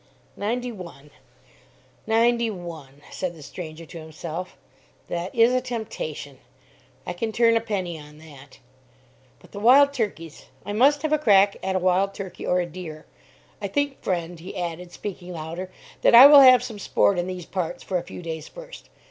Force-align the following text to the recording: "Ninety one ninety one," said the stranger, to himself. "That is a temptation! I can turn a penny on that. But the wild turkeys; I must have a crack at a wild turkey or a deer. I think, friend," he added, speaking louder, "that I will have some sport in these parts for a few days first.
"Ninety 0.35 0.71
one 0.71 1.11
ninety 2.07 2.49
one," 2.49 3.03
said 3.11 3.35
the 3.35 3.43
stranger, 3.43 3.85
to 3.85 3.99
himself. 3.99 4.57
"That 5.09 5.35
is 5.35 5.53
a 5.53 5.61
temptation! 5.61 6.39
I 7.05 7.13
can 7.13 7.31
turn 7.31 7.55
a 7.55 7.61
penny 7.61 7.99
on 7.99 8.17
that. 8.17 8.57
But 9.37 9.51
the 9.51 9.59
wild 9.59 9.93
turkeys; 9.93 10.47
I 10.65 10.73
must 10.73 11.03
have 11.03 11.13
a 11.13 11.19
crack 11.19 11.55
at 11.61 11.75
a 11.75 11.77
wild 11.77 12.15
turkey 12.15 12.47
or 12.47 12.59
a 12.59 12.65
deer. 12.65 13.05
I 13.61 13.67
think, 13.67 14.01
friend," 14.01 14.39
he 14.39 14.57
added, 14.57 14.91
speaking 14.91 15.33
louder, 15.33 15.69
"that 16.01 16.15
I 16.15 16.25
will 16.25 16.41
have 16.41 16.63
some 16.63 16.79
sport 16.79 17.19
in 17.19 17.27
these 17.27 17.45
parts 17.45 17.83
for 17.83 17.99
a 17.99 18.03
few 18.03 18.23
days 18.23 18.47
first. 18.47 18.89